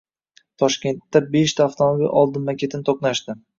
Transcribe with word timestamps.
Toshkentdabeshta 0.63 1.65
avtomobil 1.67 2.11
oldinma-ketin 2.25 2.89
to‘qnashdi 2.91 3.41